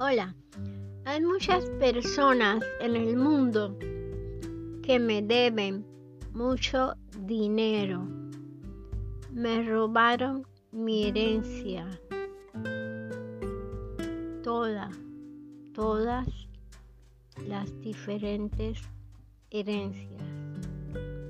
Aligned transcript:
Hola, 0.00 0.32
hay 1.06 1.20
muchas 1.20 1.68
personas 1.80 2.62
en 2.80 2.94
el 2.94 3.16
mundo 3.16 3.76
que 4.80 4.96
me 4.96 5.22
deben 5.22 5.84
mucho 6.32 6.94
dinero. 7.26 8.06
Me 9.32 9.64
robaron 9.64 10.46
mi 10.70 11.08
herencia. 11.08 11.84
Toda, 14.44 14.88
todas 15.74 16.28
las 17.48 17.80
diferentes 17.80 18.78
herencias. 19.50 20.22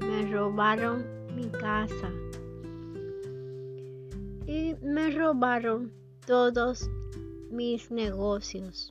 Me 0.00 0.30
robaron 0.30 1.06
mi 1.34 1.48
casa. 1.52 2.12
Y 4.46 4.74
me 4.82 5.10
robaron 5.12 5.90
todos 6.26 6.90
mis 7.50 7.90
negocios. 7.90 8.90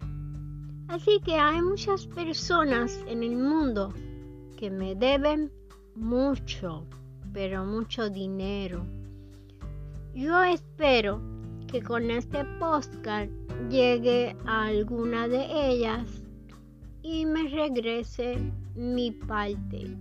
Así 0.87 1.19
que 1.25 1.35
hay 1.35 1.61
muchas 1.61 2.07
personas 2.07 3.03
en 3.07 3.23
el 3.23 3.35
mundo 3.35 3.93
que 4.57 4.69
me 4.69 4.95
deben 4.95 5.51
mucho, 5.95 6.85
pero 7.33 7.65
mucho 7.65 8.09
dinero. 8.09 8.85
Yo 10.13 10.41
espero 10.43 11.21
que 11.67 11.81
con 11.81 12.09
este 12.09 12.45
podcast 12.59 13.31
llegue 13.69 14.35
a 14.45 14.65
alguna 14.65 15.27
de 15.27 15.45
ellas 15.69 16.23
y 17.03 17.25
me 17.25 17.49
regrese 17.49 18.37
mi 18.75 19.11
parte 19.11 19.97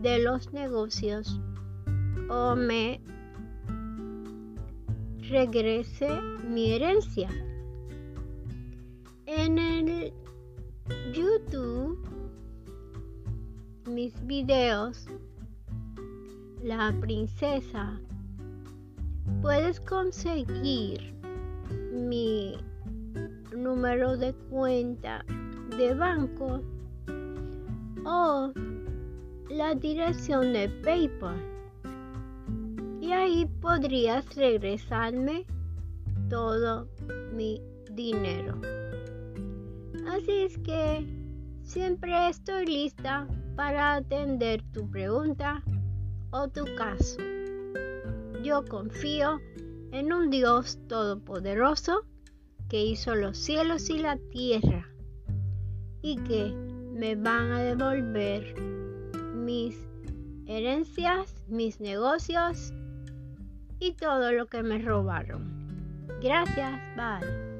de 0.00 0.18
los 0.20 0.52
negocios 0.52 1.40
o 2.28 2.54
me 2.54 3.00
regrese 5.28 6.08
mi 6.48 6.72
herencia. 6.72 7.28
En 9.26 9.56
el 9.56 10.12
YouTube, 11.14 11.96
mis 13.86 14.14
videos, 14.26 15.06
la 16.60 16.92
princesa, 17.00 18.00
puedes 19.40 19.78
conseguir 19.78 21.14
mi 21.92 22.56
número 23.56 24.16
de 24.16 24.34
cuenta 24.50 25.24
de 25.76 25.94
banco 25.94 26.60
o 28.04 28.52
la 29.50 29.74
dirección 29.76 30.52
de 30.52 30.68
PayPal. 30.82 31.40
Y 33.00 33.12
ahí 33.12 33.46
podrías 33.60 34.34
regresarme 34.34 35.46
todo 36.32 36.88
mi 37.34 37.60
dinero. 37.90 38.58
Así 40.08 40.32
es 40.32 40.56
que 40.60 41.06
siempre 41.62 42.30
estoy 42.30 42.64
lista 42.64 43.28
para 43.54 43.96
atender 43.96 44.62
tu 44.72 44.90
pregunta 44.90 45.62
o 46.30 46.48
tu 46.48 46.64
caso. 46.74 47.18
Yo 48.42 48.64
confío 48.64 49.40
en 49.92 50.10
un 50.10 50.30
Dios 50.30 50.78
todopoderoso 50.88 52.06
que 52.70 52.82
hizo 52.82 53.14
los 53.14 53.36
cielos 53.36 53.90
y 53.90 53.98
la 53.98 54.16
tierra 54.30 54.88
y 56.00 56.16
que 56.16 56.54
me 56.94 57.14
van 57.14 57.52
a 57.52 57.62
devolver 57.62 58.58
mis 59.34 59.76
herencias, 60.46 61.34
mis 61.46 61.78
negocios 61.78 62.72
y 63.78 63.92
todo 63.92 64.32
lo 64.32 64.46
que 64.46 64.62
me 64.62 64.78
robaron. 64.78 65.61
Gracias, 66.20 66.80
bye. 66.96 67.51